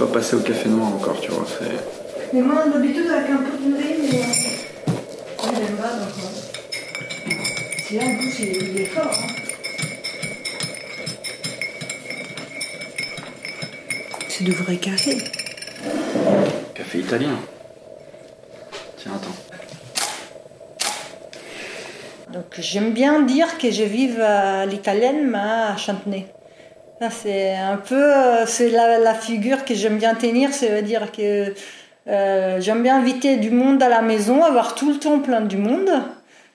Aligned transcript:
pas 0.00 0.06
passé 0.06 0.34
au 0.34 0.40
café 0.40 0.70
noir 0.70 0.88
encore, 0.88 1.20
tu 1.20 1.30
vois. 1.30 1.46
Mais 2.32 2.40
moi, 2.40 2.64
d'habitude, 2.72 3.06
avec 3.10 3.28
un 3.30 3.36
peu 3.36 3.50
de 3.58 3.76
riz, 3.76 3.96
mais. 4.00 4.18
Ouais, 4.18 5.66
j'aime 5.66 5.76
pas, 5.76 5.88
donc. 5.92 6.08
euh, 7.28 7.32
C'est 7.86 7.96
là, 7.96 8.04
le 8.06 8.16
goût, 8.16 8.30
c'est- 8.34 8.44
il 8.44 8.80
est 8.80 8.84
fort. 8.86 9.10
Hein. 9.12 9.26
C'est 14.28 14.44
du 14.44 14.52
vrai 14.52 14.76
café. 14.76 15.18
Café 16.74 16.98
italien. 17.00 17.38
Tiens, 18.96 19.12
attends. 19.16 19.36
Donc 22.32 22.44
j'aime 22.58 22.92
bien 22.94 23.20
dire 23.22 23.58
que 23.58 23.70
je 23.70 23.82
vive 23.82 24.20
à 24.22 24.64
l'italienne, 24.64 25.28
mais 25.30 25.38
à 25.38 25.76
Chantenay. 25.76 26.26
C'est 27.08 27.56
un 27.56 27.78
peu, 27.78 27.94
euh, 27.94 28.44
c'est 28.44 28.68
la, 28.68 28.98
la 28.98 29.14
figure 29.14 29.64
que 29.64 29.74
j'aime 29.74 29.96
bien 29.96 30.14
tenir, 30.14 30.52
c'est-à-dire 30.52 31.10
que 31.10 31.54
euh, 32.08 32.60
j'aime 32.60 32.82
bien 32.82 32.98
inviter 32.98 33.38
du 33.38 33.50
monde 33.50 33.82
à 33.82 33.88
la 33.88 34.02
maison, 34.02 34.44
avoir 34.44 34.74
tout 34.74 34.92
le 34.92 34.98
temps 34.98 35.18
plein 35.20 35.40
du 35.40 35.56
monde. 35.56 35.88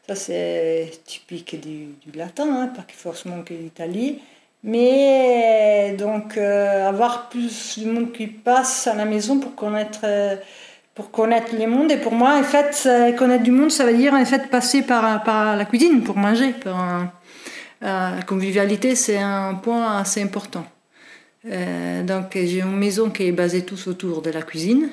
Ça 0.08 0.14
c'est 0.14 0.92
typique 1.04 1.60
du, 1.60 1.96
latin, 2.16 2.46
hein, 2.48 2.68
pas 2.68 2.86
forcément 2.96 3.42
que 3.42 3.56
l'Italie. 3.56 4.22
Mais 4.64 5.96
donc 5.98 6.38
euh, 6.38 6.88
avoir 6.88 7.30
plus 7.30 7.80
de 7.80 7.90
monde 7.90 8.12
qui 8.12 8.28
passe 8.28 8.86
à 8.86 8.94
la 8.94 9.06
maison 9.06 9.40
pour 9.40 9.56
connaître 9.56 10.06
pour 10.94 11.10
connaître 11.10 11.56
les 11.56 11.66
mondes. 11.66 11.92
Et 11.92 11.98
pour 11.98 12.14
moi, 12.14 12.36
en 12.38 12.44
fait, 12.44 12.88
connaître 13.18 13.44
du 13.44 13.52
monde, 13.52 13.72
ça 13.72 13.84
veut 13.84 13.98
dire 13.98 14.14
en 14.14 14.24
fait 14.26 14.50
passer 14.50 14.84
par, 14.84 15.24
par 15.24 15.56
la 15.56 15.66
cuisine 15.66 16.04
pour 16.04 16.18
manger. 16.18 16.54
La 17.82 18.22
convivialité, 18.26 18.96
c'est 18.96 19.18
un 19.18 19.56
point 19.56 19.98
assez 19.98 20.22
important. 20.22 20.66
Euh, 21.48 22.04
donc 22.04 22.32
j'ai 22.34 22.62
une 22.62 22.76
maison 22.76 23.10
qui 23.10 23.24
est 23.28 23.32
basée 23.32 23.64
tous 23.64 23.88
autour 23.88 24.22
de 24.24 24.32
la 24.32 24.42
cuisine 24.42 24.90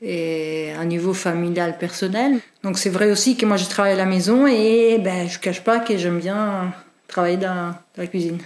et 0.00 0.72
un 0.72 0.86
niveau 0.86 1.12
familial 1.12 1.76
personnel. 1.78 2.38
Donc 2.62 2.78
c'est 2.78 2.90
vrai 2.90 3.10
aussi 3.10 3.36
que 3.36 3.44
moi 3.44 3.58
je 3.58 3.66
travaille 3.66 3.92
à 3.92 3.96
la 3.96 4.06
maison 4.06 4.46
et 4.46 4.98
ben 4.98 5.28
je 5.28 5.38
cache 5.38 5.62
pas 5.62 5.80
que 5.80 5.96
j'aime 5.98 6.20
bien 6.20 6.72
travailler 7.06 7.36
dans, 7.36 7.70
dans 7.70 7.98
la 7.98 8.06
cuisine. 8.06 8.38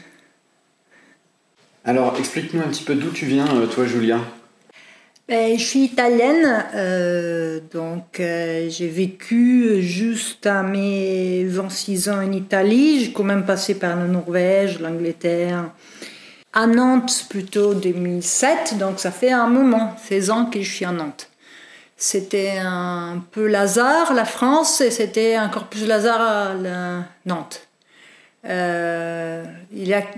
Alors, 1.84 2.16
explique-nous 2.18 2.60
un 2.60 2.68
petit 2.68 2.82
peu 2.82 2.96
d'où 2.96 3.10
tu 3.10 3.26
viens, 3.26 3.46
euh, 3.54 3.68
toi, 3.68 3.86
Julia? 3.86 4.18
Ben, 5.28 5.58
je 5.58 5.64
suis 5.64 5.84
italienne, 5.84 6.64
euh, 6.74 7.58
donc 7.72 8.20
euh, 8.20 8.68
j'ai 8.70 8.86
vécu 8.86 9.82
juste 9.82 10.46
à 10.46 10.62
mes 10.62 11.44
26 11.44 12.08
ans 12.10 12.18
en 12.24 12.30
Italie. 12.30 13.04
J'ai 13.04 13.12
quand 13.12 13.24
même 13.24 13.44
passé 13.44 13.74
par 13.74 13.96
la 13.96 14.04
Norvège, 14.04 14.78
l'Angleterre. 14.78 15.70
À 16.52 16.68
Nantes, 16.68 17.26
plutôt 17.28 17.74
2007, 17.74 18.78
donc 18.78 19.00
ça 19.00 19.10
fait 19.10 19.32
un 19.32 19.48
moment, 19.48 19.96
16 20.08 20.30
ans 20.30 20.46
que 20.46 20.62
je 20.62 20.70
suis 20.72 20.84
à 20.84 20.92
Nantes. 20.92 21.28
C'était 21.96 22.58
un 22.62 23.20
peu 23.32 23.48
Lazare, 23.48 24.14
la 24.14 24.24
France, 24.24 24.80
et 24.80 24.92
c'était 24.92 25.36
encore 25.38 25.66
plus 25.66 25.86
Lazare 25.88 26.20
à 26.20 26.54
la- 26.54 27.04
Nantes. 27.26 27.65
Euh, 28.48 29.44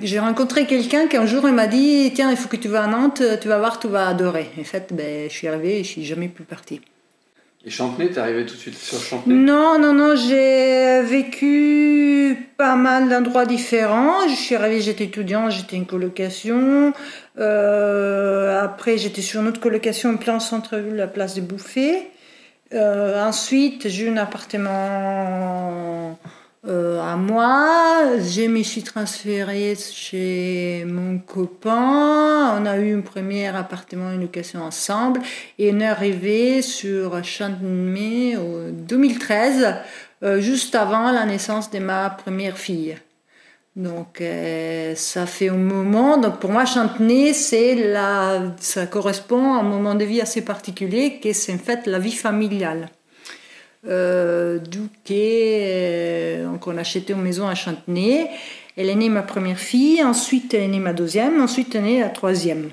j'ai 0.03 0.19
rencontré 0.19 0.67
quelqu'un 0.67 1.07
qui 1.07 1.17
un 1.17 1.27
jour 1.27 1.49
il 1.49 1.55
m'a 1.55 1.67
dit 1.67 2.13
Tiens, 2.15 2.31
il 2.31 2.37
faut 2.37 2.49
que 2.49 2.57
tu 2.57 2.69
vas 2.69 2.85
à 2.85 2.87
Nantes, 2.87 3.23
tu 3.41 3.49
vas 3.49 3.59
voir, 3.59 3.79
tu 3.79 3.89
vas 3.89 4.09
adorer. 4.09 4.51
En 4.61 4.65
fait, 4.65 4.93
ben, 4.93 5.29
je 5.29 5.35
suis 5.35 5.49
arrivée 5.49 5.81
et 5.81 5.85
je 5.85 5.89
suis 5.89 6.05
jamais 6.05 6.29
plus 6.29 6.45
partie. 6.45 6.81
Et 7.65 7.71
Chantenay, 7.71 8.11
t'es 8.11 8.21
arrivé 8.21 8.47
tout 8.47 8.55
de 8.55 8.61
suite 8.61 8.79
sur 8.79 9.01
Chantenay? 9.01 9.35
Non, 9.35 9.79
non, 9.81 9.93
non, 9.93 10.15
j'ai 10.15 11.03
vécu 11.03 12.49
pas 12.57 12.77
mal 12.77 13.09
d'endroits 13.09 13.47
différents. 13.47 14.29
Je 14.29 14.35
suis 14.35 14.55
arrivée, 14.55 14.81
j'étais 14.81 15.05
étudiante, 15.05 15.51
j'étais 15.51 15.77
en 15.77 15.85
colocation. 15.85 16.93
Euh, 17.39 18.63
après, 18.63 18.97
j'étais 18.97 19.23
sur 19.23 19.41
une 19.41 19.49
autre 19.49 19.61
colocation 19.61 20.11
en 20.11 20.17
plein 20.17 20.39
centre-ville, 20.39 20.95
la 20.95 21.09
place 21.09 21.35
des 21.35 21.41
Bouffées. 21.41 22.11
Euh, 22.75 23.25
ensuite, 23.25 23.89
j'ai 23.89 24.05
eu 24.05 24.11
un 24.11 24.19
appartement 24.19 26.17
euh, 26.67 27.01
à 27.01 27.17
moi. 27.17 28.19
Je 28.19 28.49
me 28.49 28.63
suis 28.65 28.83
transférée 28.83 29.77
chez 29.77 30.85
mon 30.87 31.19
copain. 31.19 32.61
On 32.61 32.67
a 32.67 32.79
eu 32.79 32.97
un 32.97 33.01
premier 33.01 33.47
appartement, 33.47 34.11
une 34.13 34.23
location 34.23 34.63
ensemble. 34.63 35.21
Et 35.59 35.73
on 35.73 35.79
est 35.79 35.87
arrivé 35.87 36.63
sur 36.63 37.23
Chantemay 37.23 38.37
en 38.37 38.71
2013, 38.73 39.75
euh, 40.25 40.41
juste 40.41 40.75
avant 40.75 41.13
la 41.13 41.25
naissance 41.27 41.71
de 41.71 41.79
ma 41.79 42.11
première 42.11 42.59
fille. 42.59 42.97
Donc 43.77 44.21
euh, 44.21 44.97
ça 44.97 45.27
fait 45.27 45.51
un 45.51 45.57
moment. 45.57 46.19
Donc 46.19 46.41
pour 46.41 46.51
moi, 46.51 46.65
Chantenay, 46.65 47.35
c'est 47.35 47.77
la, 47.77 48.53
ça 48.59 48.87
correspond 48.87 49.55
à 49.55 49.61
un 49.61 49.63
moment 49.63 49.95
de 49.95 50.05
vie 50.05 50.21
assez 50.21 50.43
particulier, 50.43 51.21
qui 51.21 51.29
est 51.29 51.51
en 51.51 51.59
fait 51.59 51.87
la 51.87 52.01
vie 52.01 52.17
familiale. 52.17 52.89
D'où 53.85 54.89
que, 55.05 56.38
euh, 56.69 56.73
donc 56.73 56.75
on 56.75 56.79
a 56.79 56.81
acheté 56.81 57.13
une 57.13 57.23
maison 57.23 57.49
à 57.49 57.55
Chantenay. 57.55 58.29
Elle 58.77 58.91
est 58.91 58.95
née 58.95 59.09
ma 59.09 59.23
première 59.23 59.59
fille, 59.59 60.03
ensuite 60.03 60.55
elle 60.55 60.63
est 60.63 60.69
née 60.69 60.79
ma 60.79 60.93
deuxième, 60.93 61.41
ensuite 61.41 61.75
elle 61.75 61.85
est 61.85 61.89
née 61.95 62.01
la 62.01 62.09
troisième. 62.09 62.71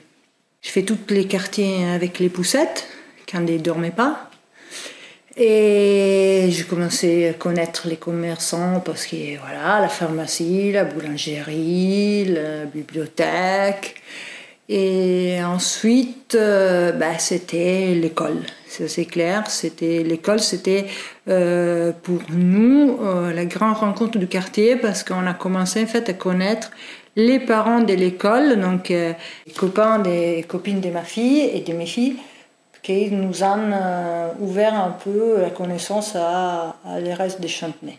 Je 0.62 0.70
fais 0.70 0.84
tous 0.84 0.98
les 1.10 1.26
quartiers 1.26 1.86
avec 1.86 2.20
les 2.20 2.30
poussettes 2.30 2.88
quand 3.32 3.40
elles 3.40 3.56
ne 3.56 3.60
dormaient 3.60 3.92
pas. 3.92 4.30
Et 5.38 6.48
j'ai 6.50 6.64
commencé 6.64 7.28
à 7.28 7.34
connaître 7.34 7.88
les 7.90 7.98
commerçants 7.98 8.80
parce 8.80 9.06
que 9.06 9.38
voilà, 9.40 9.82
la 9.82 9.90
pharmacie, 9.90 10.72
la 10.72 10.86
boulangerie, 10.86 12.26
la 12.26 12.66
bibliothèque. 12.66 13.96
Et 14.68 15.38
ensuite, 15.44 16.36
euh, 16.36 16.92
bah, 16.92 17.20
c'était 17.20 17.94
l'école. 17.94 18.42
C'est 18.68 19.06
clair, 19.06 19.50
c'était 19.50 20.04
l'école, 20.04 20.40
c'était 20.40 20.88
euh, 21.30 21.94
pour 22.04 22.20
nous 22.30 22.98
euh, 23.02 23.32
la 23.32 23.46
grande 23.46 23.78
rencontre 23.78 24.18
du 24.18 24.28
quartier 24.28 24.76
parce 24.76 25.04
qu'on 25.04 25.26
a 25.28 25.34
commencé 25.34 25.84
en 25.84 25.86
fait 25.86 26.10
à 26.10 26.14
connaître 26.14 26.72
les 27.16 27.40
parents 27.40 27.80
de 27.80 27.94
l'école, 27.94 28.60
donc 28.60 28.92
euh, 28.92 29.14
les 29.48 29.54
copains 29.54 30.00
des 30.00 30.44
copines 30.46 30.82
de 30.82 30.90
ma 30.90 31.04
fille 31.04 31.40
et 31.54 31.62
de 31.62 31.72
mes 31.72 31.86
filles, 31.86 32.18
qui 32.84 33.10
nous 33.12 33.44
ont 33.44 33.72
ouvert 34.42 34.74
un 34.74 34.92
peu 34.92 35.40
la 35.40 35.52
connaissance 35.52 36.14
à, 36.16 36.76
à 36.86 37.00
les 37.00 37.14
restes 37.14 37.40
des 37.40 37.48
Chantenay. 37.48 37.98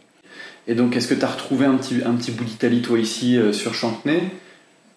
Et 0.68 0.74
donc, 0.74 0.94
est-ce 0.94 1.08
que 1.08 1.14
tu 1.14 1.24
as 1.24 1.28
retrouvé 1.28 1.64
un 1.64 1.76
petit, 1.76 2.02
un 2.04 2.12
petit 2.12 2.32
bout 2.32 2.44
d'Italie, 2.44 2.82
toi, 2.82 2.98
ici, 2.98 3.38
sur 3.52 3.72
Chantenay 3.72 4.24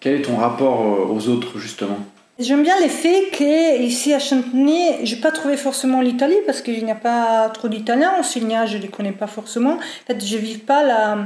Quel 0.00 0.14
est 0.14 0.22
ton 0.22 0.36
rapport 0.36 0.80
euh, 0.80 1.06
aux 1.14 1.28
autres, 1.28 1.58
justement? 1.58 1.98
J'aime 2.38 2.62
bien 2.62 2.74
l'effet 2.80 3.24
qu'ici 3.32 4.14
à 4.14 4.18
Chantenay, 4.18 5.00
je 5.04 5.14
n'ai 5.14 5.20
pas 5.20 5.30
trouvé 5.30 5.58
forcément 5.58 6.00
l'Italie 6.00 6.38
parce 6.46 6.62
qu'il 6.62 6.82
n'y 6.84 6.90
a 6.90 6.94
pas 6.94 7.50
trop 7.50 7.68
d'Italiens. 7.68 8.12
En 8.18 8.22
Signa, 8.22 8.64
je 8.64 8.78
ne 8.78 8.82
les 8.82 8.88
connais 8.88 9.12
pas 9.12 9.26
forcément. 9.26 9.74
En 9.74 10.06
fait, 10.06 10.24
je 10.24 10.36
ne 10.36 10.40
vis 10.40 10.56
pas 10.56 10.82
la, 10.82 11.18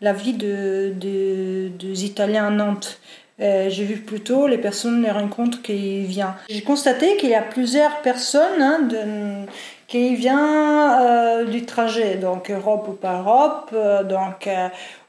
la 0.00 0.12
vie 0.12 0.32
de, 0.32 0.92
de- 0.96 1.68
des 1.78 2.04
Italiens 2.04 2.48
à 2.48 2.50
Nantes. 2.50 2.98
Euh, 3.38 3.70
je 3.70 3.82
vis 3.84 3.96
plutôt 3.96 4.48
les 4.48 4.58
personnes, 4.58 5.02
les 5.04 5.10
rencontres 5.12 5.62
qui 5.62 6.00
viennent. 6.02 6.34
J'ai 6.48 6.62
constaté 6.62 7.16
qu'il 7.18 7.28
y 7.30 7.34
a 7.34 7.42
plusieurs 7.42 8.00
personnes 8.02 8.60
hein, 8.60 8.80
de- 8.80 9.46
qui 9.86 10.16
viennent 10.16 10.36
euh, 10.40 11.44
du 11.44 11.64
trajet, 11.64 12.16
donc 12.16 12.50
Europe 12.50 12.86
ou 12.88 12.92
pas 12.94 13.18
Europe. 13.20 13.70
Euh, 13.72 14.02
donc, 14.02 14.48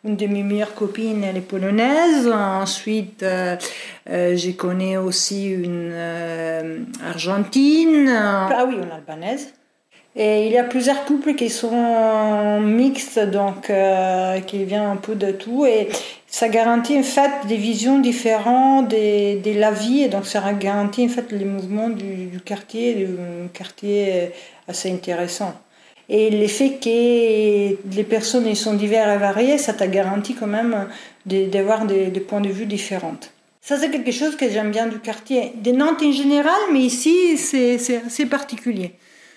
une 0.07 0.15
de 0.15 0.27
mes 0.27 0.43
meilleures 0.43 0.73
copines, 0.73 1.23
elle 1.23 1.37
est 1.37 1.41
polonaise. 1.41 2.27
Ensuite, 2.27 3.23
euh, 3.23 3.55
euh, 4.09 4.35
je 4.37 4.51
connais 4.51 4.97
aussi 4.97 5.49
une 5.49 5.91
euh, 5.91 6.79
argentine. 7.05 8.09
Ah 8.09 8.65
oui, 8.67 8.75
une 8.75 8.91
albanaise. 8.91 9.53
Et 10.15 10.47
il 10.47 10.51
y 10.51 10.57
a 10.57 10.63
plusieurs 10.63 11.05
couples 11.05 11.35
qui 11.35 11.49
sont 11.49 12.59
mixtes, 12.59 13.19
donc 13.19 13.71
qui 14.47 14.63
viennent 14.63 14.81
un 14.81 14.95
peu 14.95 15.13
de 15.13 15.31
tout. 15.31 15.67
Et 15.67 15.89
ça 16.25 16.49
garantit 16.49 16.97
en 16.97 17.03
fait 17.03 17.45
des 17.47 17.57
visions 17.57 17.99
différentes 17.99 18.89
de, 18.89 19.39
de 19.39 19.59
la 19.59 19.69
vie. 19.69 20.01
Et 20.01 20.07
donc 20.07 20.25
ça 20.25 20.41
garantit 20.53 21.05
en 21.05 21.09
fait 21.09 21.31
les 21.31 21.45
mouvements 21.45 21.89
du, 21.89 22.25
du 22.25 22.39
quartier, 22.39 23.07
un 23.43 23.47
quartier 23.49 24.31
assez 24.67 24.91
intéressant. 24.91 25.53
Et 26.09 26.29
l'effet 26.29 26.77
que 26.81 27.95
les 27.95 28.03
personnes 28.03 28.53
sont 28.55 28.73
diverses 28.73 29.15
et 29.15 29.19
variées, 29.19 29.57
ça 29.57 29.73
t'a 29.73 29.87
garanti 29.87 30.35
quand 30.35 30.47
même 30.47 30.87
d'avoir 31.25 31.85
des, 31.85 32.05
des 32.07 32.19
points 32.21 32.41
de 32.41 32.49
vue 32.49 32.65
différents. 32.65 33.17
Ça, 33.61 33.77
c'est 33.77 33.91
quelque 33.91 34.11
chose 34.11 34.37
que 34.37 34.49
j'aime 34.49 34.71
bien 34.71 34.87
du 34.87 34.99
quartier. 34.99 35.51
De 35.61 35.71
Nantes 35.71 36.01
en 36.01 36.11
général, 36.13 36.55
mais 36.71 36.79
ici, 36.79 37.37
c'est 37.37 38.01
assez 38.05 38.25
particulier. 38.25 38.93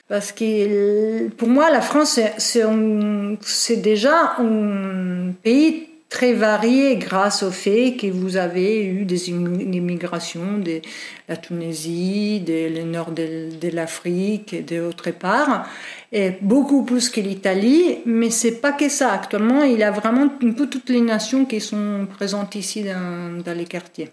Parce 0.06 0.30
que 0.32 1.28
pour 1.30 1.48
moi, 1.48 1.70
la 1.70 1.80
France, 1.80 2.20
c'est 2.38 3.76
déjà 3.76 4.36
un 4.38 5.32
pays 5.42 5.89
très 6.10 6.32
varié 6.32 6.96
grâce 6.96 7.44
au 7.44 7.52
fait 7.52 7.96
que 7.96 8.08
vous 8.08 8.36
avez 8.36 8.84
eu 8.84 9.04
des 9.04 9.30
immi- 9.30 9.74
immigrations 9.74 10.58
de 10.58 10.80
la 11.28 11.36
Tunisie, 11.36 12.42
le 12.46 12.82
nord 12.82 13.12
de, 13.12 13.68
l'Afrique 13.72 14.52
et 14.52 14.62
d'autres 14.62 15.12
parts, 15.12 15.66
et 16.12 16.32
beaucoup 16.40 16.82
plus 16.82 17.08
que 17.08 17.20
l'Italie. 17.20 17.98
Mais 18.04 18.30
c'est 18.30 18.60
pas 18.60 18.72
que 18.72 18.88
ça. 18.88 19.12
Actuellement, 19.12 19.62
il 19.62 19.78
y 19.78 19.84
a 19.84 19.92
vraiment 19.92 20.28
un 20.42 20.50
peu 20.50 20.66
toutes 20.66 20.90
les 20.90 21.00
nations 21.00 21.44
qui 21.44 21.60
sont 21.60 22.08
présentes 22.12 22.56
ici 22.56 22.82
dans, 22.82 23.56
les 23.56 23.64
quartiers. 23.64 24.10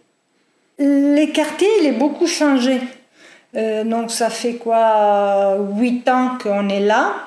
Les 0.77 1.31
quartiers, 1.33 1.67
il 1.81 1.87
est 1.87 1.97
beaucoup 1.97 2.27
changé. 2.27 2.79
Euh, 3.55 3.83
donc 3.83 4.11
ça 4.11 4.29
fait 4.29 4.55
quoi 4.55 5.57
Huit 5.79 6.07
ans 6.07 6.37
qu'on 6.41 6.69
est 6.69 6.85
là. 6.85 7.26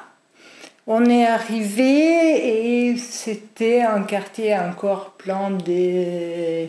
On 0.86 1.04
est 1.04 1.26
arrivé 1.26 2.88
et 2.88 2.96
c'était 2.96 3.82
un 3.82 4.02
quartier 4.02 4.56
encore 4.56 5.12
plein 5.12 5.50
de 5.50 6.66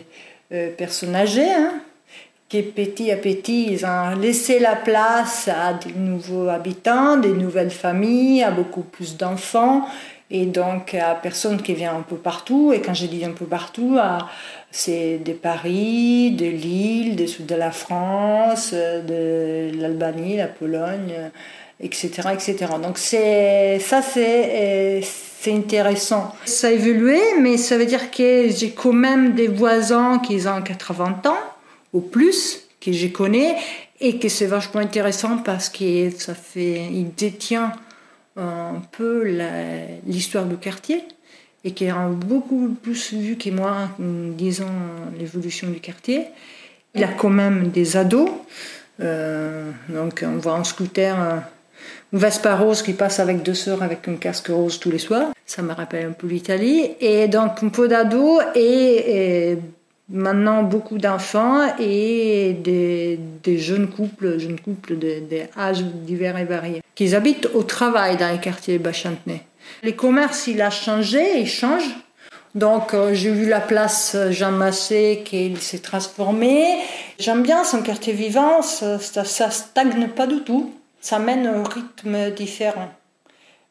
euh, 0.52 0.70
personnes 0.76 1.16
âgées. 1.16 1.50
Hein, 1.50 1.80
qui 2.52 2.60
petit 2.60 3.10
à 3.10 3.16
petit, 3.16 3.72
ils 3.72 3.86
ont 3.86 4.14
laissé 4.14 4.58
la 4.58 4.76
place 4.76 5.48
à 5.48 5.72
des 5.72 5.94
nouveaux 5.94 6.48
habitants, 6.48 7.16
des 7.16 7.32
nouvelles 7.32 7.70
familles, 7.70 8.42
à 8.42 8.50
beaucoup 8.50 8.82
plus 8.82 9.16
d'enfants. 9.16 9.86
Et 10.30 10.44
donc 10.44 10.94
à 10.94 11.14
personnes 11.14 11.62
qui 11.62 11.72
viennent 11.72 11.96
un 11.96 12.04
peu 12.06 12.16
partout. 12.16 12.74
Et 12.74 12.82
quand 12.82 12.92
je 12.92 13.06
dis 13.06 13.24
un 13.24 13.30
peu 13.30 13.46
partout, 13.46 13.98
c'est 14.70 15.18
de 15.18 15.32
Paris, 15.32 16.32
de 16.32 16.44
Lille, 16.44 17.16
du 17.16 17.26
sud 17.26 17.46
de 17.46 17.54
la 17.54 17.70
France, 17.70 18.74
de 18.74 19.70
l'Albanie, 19.80 20.36
la 20.36 20.48
Pologne, 20.48 21.30
etc. 21.82 22.28
etc. 22.32 22.56
Donc 22.82 22.98
ça 22.98 24.02
c'est, 24.02 25.00
c'est 25.02 25.52
intéressant. 25.52 26.34
Ça 26.44 26.68
a 26.68 26.70
évolué, 26.70 27.20
mais 27.40 27.56
ça 27.56 27.76
veut 27.76 27.86
dire 27.86 28.10
que 28.10 28.48
j'ai 28.48 28.70
quand 28.70 28.92
même 28.92 29.34
des 29.34 29.48
voisins 29.48 30.18
qui 30.20 30.46
ont 30.46 30.62
80 30.62 31.22
ans 31.26 31.36
ou 31.92 32.00
plus, 32.00 32.62
que 32.80 32.92
je 32.92 33.08
connais, 33.08 33.56
et 34.00 34.18
que 34.18 34.28
c'est 34.28 34.46
vachement 34.46 34.80
intéressant 34.80 35.38
parce 35.38 35.68
que 35.68 36.10
ça 36.10 36.34
fait, 36.34 36.88
il 36.90 37.14
détient 37.14 37.72
un 38.36 38.82
peu 38.90 39.24
l'histoire 40.06 40.46
du 40.46 40.56
quartier 40.56 41.04
et 41.64 41.72
qui 41.72 41.88
a 41.88 42.08
beaucoup 42.08 42.76
plus 42.82 43.12
vu 43.12 43.36
que 43.36 43.50
moi, 43.50 43.88
disons, 43.98 44.66
l'évolution 45.18 45.68
du 45.68 45.80
quartier. 45.80 46.26
Il 46.94 47.04
a 47.04 47.08
quand 47.08 47.30
même 47.30 47.68
des 47.68 47.96
ados. 47.96 48.30
Euh, 49.00 49.70
donc 49.88 50.24
on 50.26 50.36
voit 50.38 50.54
un 50.54 50.64
scooter, 50.64 51.42
Vespa 52.12 52.56
rose 52.56 52.82
qui 52.82 52.92
passe 52.92 53.20
avec 53.20 53.42
deux 53.42 53.54
sœurs 53.54 53.82
avec 53.82 54.06
un 54.08 54.16
casque 54.16 54.48
rose 54.48 54.78
tous 54.78 54.90
les 54.90 54.98
soirs. 54.98 55.32
Ça 55.46 55.62
me 55.62 55.72
rappelle 55.72 56.06
un 56.06 56.12
peu 56.12 56.26
l'Italie. 56.26 56.90
Et 57.00 57.28
donc 57.28 57.62
un 57.62 57.68
peu 57.68 57.88
d'ados 57.88 58.42
et, 58.54 59.56
maintenant 60.08 60.62
beaucoup 60.62 60.98
d'enfants 60.98 61.74
et 61.78 62.54
des, 62.62 63.18
jeunes 63.58 63.88
couples, 63.88 64.38
jeunes 64.38 64.60
couples 64.60 64.96
d'âges 64.96 65.82
divers 65.82 66.36
et 66.36 66.44
variés 66.44 66.82
qui 66.94 67.14
habitent 67.14 67.48
au 67.54 67.62
travail 67.62 68.16
dans 68.16 68.30
les 68.30 68.40
quartiers 68.40 68.78
Bachantenay. 68.78 69.42
Les 69.82 69.94
commerces, 69.94 70.46
il 70.48 70.60
a 70.60 70.70
changé, 70.70 71.40
il 71.40 71.48
change. 71.48 71.84
Donc 72.54 72.92
euh, 72.92 73.14
j'ai 73.14 73.30
vu 73.30 73.48
la 73.48 73.60
place 73.60 74.16
Jean 74.30 74.52
Massé 74.52 75.22
qui 75.24 75.56
s'est 75.56 75.78
transformée. 75.78 76.78
J'aime 77.18 77.42
bien 77.42 77.64
son 77.64 77.82
quartier 77.82 78.12
vivant, 78.12 78.60
ça, 78.60 78.98
ça, 78.98 79.50
stagne 79.50 80.08
pas 80.08 80.26
du 80.26 80.42
tout. 80.42 80.72
Ça 81.02 81.18
mène 81.18 81.46
un 81.46 81.64
rythme 81.64 82.30
différent. 82.30 82.88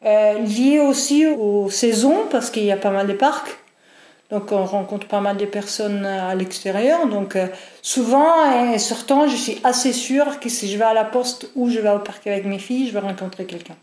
Euh, 0.06 0.38
lié 0.40 0.80
aussi 0.80 1.26
aux 1.26 1.70
saisons, 1.72 2.28
parce 2.30 2.52
qu'il 2.52 2.66
y 2.66 2.72
a 2.72 2.78
pas 2.78 2.92
mal 2.92 3.08
de 3.08 3.14
parcs. 3.14 3.58
Donc 4.30 4.52
on 4.52 4.64
rencontre 4.66 5.08
pas 5.08 5.20
mal 5.20 5.38
de 5.38 5.46
personnes 5.46 6.06
à 6.06 6.36
l'extérieur. 6.36 7.08
Donc 7.08 7.36
euh, 7.36 7.48
souvent 7.82 8.74
et 8.74 8.80
surtout, 8.80 9.28
je 9.28 9.36
suis 9.36 9.60
assez 9.64 9.94
sûre 9.94 10.40
que 10.40 10.50
si 10.50 10.70
je 10.72 10.78
vais 10.78 10.86
à 10.86 10.94
la 10.94 11.04
poste 11.04 11.50
ou 11.56 11.70
je 11.70 11.80
vais 11.80 11.90
au 11.90 12.00
parc 12.00 12.28
avec 12.28 12.46
mes 12.46 12.60
filles, 12.60 12.88
je 12.88 12.94
vais 12.94 13.00
rencontrer 13.00 13.46
quelqu'un. 13.46 13.76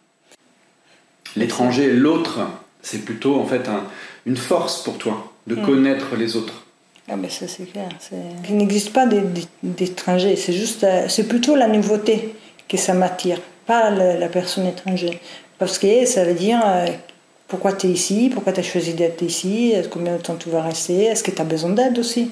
L'étranger, 1.37 1.93
l'autre, 1.93 2.41
c'est 2.81 3.05
plutôt 3.05 3.39
en 3.41 3.47
fait 3.47 3.69
une 4.25 4.37
force 4.37 4.83
pour 4.83 4.97
toi 4.99 5.33
de 5.47 5.55
hmm. 5.55 5.67
connaître 5.67 6.17
les 6.17 6.37
autres. 6.37 6.65
Ah 7.11 7.17
ben 7.17 7.31
ça 7.31 7.47
c'est 7.49 7.65
clair. 7.65 7.89
Il 8.49 8.57
n'existe 8.57 8.93
pas 8.93 9.07
d'étrangers, 9.63 10.37
c'est 10.37 10.53
juste, 10.53 10.85
euh, 10.85 11.09
c'est 11.09 11.27
plutôt 11.27 11.57
la 11.57 11.67
nouveauté 11.67 12.35
que 12.69 12.77
ça 12.77 12.95
m'attire, 12.95 13.41
pas 13.67 13.91
la, 13.91 14.29
personne 14.29 14.67
étrangère. 14.67 15.15
Parce 15.59 15.79
que 15.79 16.07
ça 16.07 16.25
veut 16.25 16.35
dire 16.35 16.61
euh, 16.65 16.87
pourquoi 17.49 17.73
tu 17.73 17.87
es 17.87 17.91
ici, 17.91 18.31
pourquoi 18.33 18.53
tu 18.53 18.61
as 18.61 18.63
choisi 18.63 18.95
d'être 18.95 19.23
ici, 19.23 19.75
combien 19.91 20.17
de 20.17 20.23
temps 20.23 20.37
tu 20.37 20.51
vas 20.51 20.63
rester, 20.63 21.05
est-ce 21.05 21.23
que 21.25 21.31
tu 21.31 21.41
as 21.41 21.45
besoin 21.45 21.71
d'aide 21.71 21.99
aussi? 21.99 22.31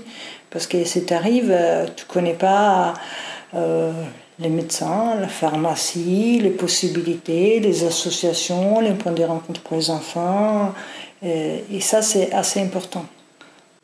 Parce 0.50 0.66
que 0.66 0.84
si 0.84 1.04
tu 1.04 1.14
arrives, 1.14 1.50
euh, 1.50 1.86
tu 1.96 2.04
connais 2.04 2.34
pas 2.34 2.94
les 4.38 4.48
médecins, 4.48 5.14
la 5.18 5.28
pharmacie, 5.28 6.40
les 6.40 6.50
possibilités, 6.50 7.60
les 7.60 7.84
associations, 7.84 8.80
les 8.80 8.92
points 8.92 9.12
de 9.12 9.24
rencontre 9.24 9.60
pour 9.62 9.76
les 9.76 9.90
enfants. 9.90 10.74
Euh, 11.24 11.58
et, 11.72 11.80
ça, 11.80 12.02
c'est 12.02 12.32
assez 12.32 12.60
important. 12.60 13.06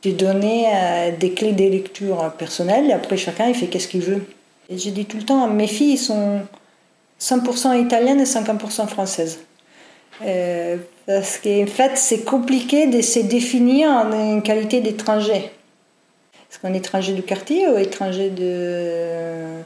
Donné 0.05 0.67
euh, 0.67 1.17
des 1.17 1.33
clés 1.33 1.53
des 1.53 1.71
lectures 1.71 2.33
personnelles 2.33 2.91
et 2.91 2.93
après, 2.93 3.17
chacun, 3.17 3.49
il 3.49 3.55
fait 3.55 3.69
qu'est-ce 3.69 3.89
qu'il 3.89 4.03
veut. 4.03 4.27
Et 4.69 4.79
j'ai 4.79 4.91
dit 4.91 5.05
tout 5.05 5.19
le 5.19 5.25
temps, 5.25 5.47
mes 5.49 5.67
filles 5.67 5.99
sont 5.99 6.41
100% 7.21 7.81
italiennes 7.81 8.21
et 8.21 8.25
50% 8.25 8.87
françaises. 8.87 9.41
Euh, 10.25 10.77
parce 11.07 11.39
qu'en 11.39 11.67
fait, 11.67 11.93
c'est 11.97 12.25
compliqué 12.25 12.87
de 12.87 13.01
se 13.01 13.21
définir 13.21 13.89
en 13.89 14.41
qualité 14.41 14.81
d'étranger. 14.81 15.51
Est-ce 16.51 16.59
qu'on 16.61 16.75
est 16.75 16.79
étranger 16.79 17.13
du 17.15 17.23
quartier 17.23 17.69
ou 17.69 17.79
étranger 17.79 18.31
de 18.31 19.63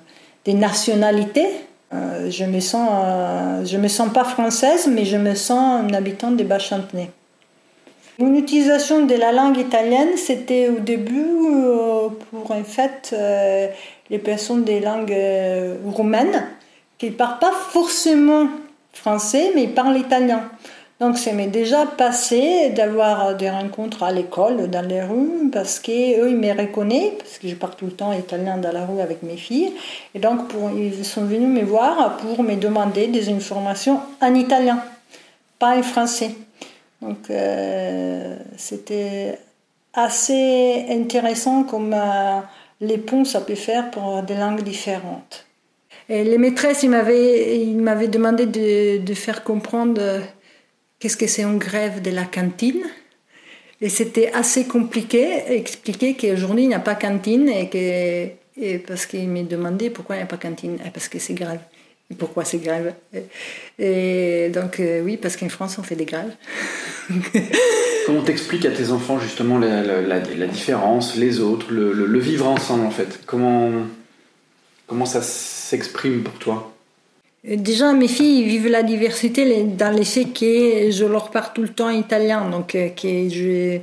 des 0.46 0.54
nationalités. 0.54 1.48
Euh, 1.92 2.30
je 2.30 2.44
me 2.44 2.60
sens, 2.60 2.88
euh, 2.92 3.64
je 3.64 3.76
me 3.76 3.88
sens 3.88 4.12
pas 4.12 4.24
française, 4.24 4.88
mais 4.90 5.04
je 5.04 5.16
me 5.16 5.34
sens 5.34 5.82
une 5.82 5.94
habitante 5.94 6.36
des 6.36 6.44
Bas-Chantenay. 6.44 7.10
Mon 8.18 8.34
utilisation 8.34 9.04
de 9.04 9.14
la 9.14 9.30
langue 9.32 9.58
italienne, 9.58 10.16
c'était 10.16 10.68
au 10.68 10.78
début 10.78 11.20
euh, 11.20 12.08
pour 12.30 12.50
en 12.50 12.64
fait 12.64 13.14
les 14.10 14.18
personnes 14.18 14.64
des 14.64 14.80
langues 14.80 15.16
roumaines 15.84 16.46
qui 16.98 17.06
ne 17.06 17.14
parlent 17.14 17.38
pas 17.38 17.52
forcément 17.52 18.48
français, 18.92 19.52
mais 19.54 19.64
ils 19.64 19.74
parlent 19.74 19.96
italien. 19.98 20.48
Donc 20.98 21.18
ça 21.18 21.32
m'est 21.32 21.46
déjà 21.46 21.84
passé 21.84 22.70
d'avoir 22.70 23.36
des 23.36 23.50
rencontres 23.50 24.02
à 24.02 24.12
l'école, 24.12 24.70
dans 24.70 24.86
les 24.86 25.02
rues, 25.02 25.50
parce 25.52 25.78
qu'eux, 25.78 26.30
ils 26.30 26.36
me 26.36 26.58
reconnaissent, 26.58 27.12
parce 27.18 27.38
que 27.38 27.48
je 27.48 27.54
pars 27.54 27.76
tout 27.76 27.84
le 27.84 27.92
temps 27.92 28.14
italien 28.14 28.56
dans 28.56 28.72
la 28.72 28.86
rue 28.86 29.00
avec 29.02 29.22
mes 29.22 29.36
filles. 29.36 29.74
Et 30.14 30.18
donc 30.18 30.40
ils 30.74 31.04
sont 31.04 31.24
venus 31.24 31.48
me 31.48 31.62
voir 31.66 32.16
pour 32.16 32.42
me 32.42 32.56
demander 32.56 33.08
des 33.08 33.28
informations 33.28 34.00
en 34.22 34.34
italien, 34.34 34.82
pas 35.58 35.76
en 35.76 35.82
français. 35.82 36.30
Donc 37.02 37.28
euh, 37.28 38.36
c'était 38.56 39.38
assez 39.92 40.86
intéressant 40.88 41.64
comme 41.64 41.92
euh, 41.92 42.40
les 42.80 42.98
ponts 42.98 43.24
ça 43.24 43.40
peut 43.40 43.54
faire 43.54 43.90
pour 43.90 44.22
des 44.22 44.34
langues 44.34 44.62
différentes. 44.62 45.46
Et 46.08 46.22
les 46.22 46.38
maîtresses, 46.38 46.82
ils 46.84 46.90
m'avaient 46.90 48.08
demandé 48.08 48.46
de, 48.46 49.14
faire 49.14 49.42
comprendre 49.42 50.22
qu'est-ce 50.98 51.16
que 51.16 51.26
c'est 51.26 51.42
une 51.42 51.58
grève 51.58 52.00
de 52.00 52.10
la 52.10 52.24
cantine. 52.24 52.84
Et 53.80 53.88
c'était 53.88 54.32
assez 54.32 54.66
compliqué 54.66 55.42
d'expliquer 55.48 56.14
qu'aujourd'hui 56.14 56.62
il 56.62 56.68
n'y 56.68 56.74
a 56.74 56.80
pas 56.80 56.94
cantine 56.94 57.48
et 57.48 57.68
que 57.68 58.76
parce 58.86 59.04
qu'il 59.04 59.28
m'a 59.28 59.42
demandé 59.42 59.90
pourquoi 59.90 60.16
il 60.16 60.20
n'y 60.20 60.24
a 60.24 60.26
pas 60.26 60.38
cantine. 60.38 60.78
Et 60.86 60.90
parce 60.90 61.08
que 61.08 61.18
c'est 61.18 61.34
grève. 61.34 61.60
Pourquoi 62.18 62.44
c'est 62.44 62.58
grève 62.58 62.94
Et 63.78 64.48
donc 64.54 64.78
euh, 64.78 65.02
oui, 65.02 65.16
parce 65.16 65.36
qu'en 65.36 65.48
France 65.48 65.76
on 65.78 65.82
fait 65.82 65.96
des 65.96 66.04
grèves. 66.04 66.32
Comment 68.06 68.22
t'expliques 68.22 68.64
à 68.64 68.70
tes 68.70 68.90
enfants 68.92 69.18
justement 69.18 69.58
la, 69.58 69.82
la, 69.82 70.20
la 70.20 70.46
différence, 70.46 71.16
les 71.16 71.40
autres, 71.40 71.72
le, 71.72 71.92
le, 71.92 72.18
vivre 72.20 72.46
ensemble 72.46 72.86
en 72.86 72.92
fait? 72.92 73.20
Comment, 73.26 73.70
comment 74.86 75.06
ça 75.06 75.20
s'exprime 75.20 76.22
pour 76.22 76.34
toi? 76.34 76.72
Déjà, 77.42 77.92
mes 77.92 78.08
filles 78.08 78.44
vivent 78.44 78.68
la 78.68 78.82
diversité 78.82 79.64
dans 79.64 79.90
l'essai 79.90 80.24
que 80.24 80.90
je 80.90 81.04
leur 81.04 81.30
parle 81.30 81.52
tout 81.54 81.62
le 81.62 81.68
temps 81.68 81.90
italien, 81.90 82.48
donc 82.50 82.74
euh, 82.74 82.88
que 82.88 83.28
je, 83.28 83.78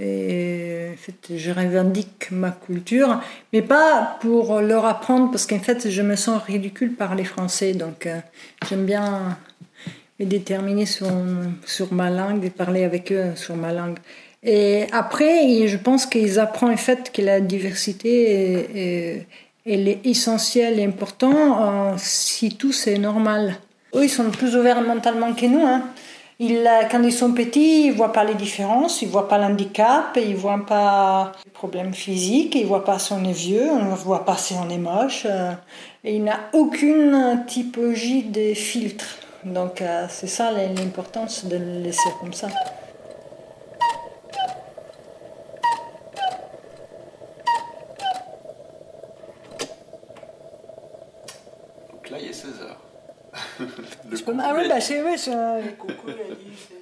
euh, 0.00 0.94
je 1.30 1.50
revendique 1.50 2.30
ma 2.30 2.50
culture, 2.50 3.20
mais 3.52 3.62
pas 3.62 4.18
pour 4.20 4.60
leur 4.60 4.84
apprendre, 4.86 5.30
parce 5.30 5.46
qu'en 5.46 5.58
fait, 5.58 5.90
je 5.90 6.02
me 6.02 6.16
sens 6.16 6.42
ridicule 6.42 6.94
par 6.94 7.14
les 7.14 7.24
Français, 7.24 7.72
donc 7.74 8.06
euh, 8.06 8.18
j'aime 8.68 8.86
bien 8.86 9.38
me 10.18 10.24
déterminer 10.24 10.86
sur, 10.86 11.08
sur 11.66 11.92
ma 11.92 12.10
langue 12.10 12.44
et 12.44 12.50
parler 12.50 12.84
avec 12.84 13.12
eux 13.12 13.32
sur 13.34 13.56
ma 13.56 13.72
langue. 13.72 13.98
Et 14.42 14.86
après, 14.92 15.66
je 15.68 15.76
pense 15.76 16.06
qu'ils 16.06 16.40
apprennent 16.40 16.70
en 16.70 16.76
fait 16.76 17.12
que 17.12 17.22
la 17.22 17.40
diversité 17.40 18.64
est, 18.74 19.26
elle 19.64 19.88
est 19.88 20.00
essentielle 20.04 20.80
et 20.80 20.84
importante 20.84 21.98
si 21.98 22.56
tout 22.56 22.72
c'est 22.72 22.98
normal. 22.98 23.56
Eux, 23.94 24.04
ils 24.04 24.10
sont 24.10 24.30
plus 24.30 24.56
ouverts 24.56 24.80
mentalement 24.80 25.34
que 25.34 25.46
nous. 25.46 25.64
Hein. 25.64 25.82
Ils, 26.44 26.68
quand 26.90 27.00
ils 27.04 27.12
sont 27.12 27.32
petits, 27.34 27.86
ils 27.86 27.92
voient 27.92 28.12
pas 28.12 28.24
les 28.24 28.34
différences, 28.34 29.00
ils 29.00 29.08
voient 29.08 29.28
pas 29.28 29.38
l'handicap, 29.38 30.18
ils 30.20 30.34
voient 30.34 30.66
pas 30.66 31.30
les 31.44 31.52
problèmes 31.52 31.94
physiques, 31.94 32.56
ils 32.56 32.66
voient 32.66 32.84
pas 32.84 32.98
si 32.98 33.12
on 33.12 33.22
est 33.22 33.30
vieux, 33.30 33.70
on 33.70 33.92
ne 33.92 33.94
voit 33.94 34.24
pas 34.24 34.36
si 34.36 34.54
on 34.54 34.68
est 34.68 34.76
moche. 34.76 35.24
Euh, 35.24 35.52
et 36.02 36.16
il 36.16 36.24
n'a 36.24 36.40
aucune 36.52 37.44
typologie 37.46 38.24
de 38.24 38.54
filtre. 38.54 39.06
Donc 39.44 39.80
euh, 39.82 40.06
c'est 40.08 40.26
ça 40.26 40.50
l'importance 40.50 41.44
de 41.44 41.58
le 41.58 41.78
laisser 41.78 42.10
comme 42.20 42.32
ça. 42.32 42.48
là, 52.10 52.18
il 52.20 52.26
est 52.26 52.32
16h. 52.32 52.66
Ah 54.44 54.54
ouais, 54.54 54.68
bah 54.68 54.80
c'est 54.80 55.00
vrai 55.00 55.16
ça. 55.16 55.58
Coucou, 55.78 56.08
il 56.08 56.12
a 56.12 56.34
dit 56.34 56.52
c'est 56.56 56.81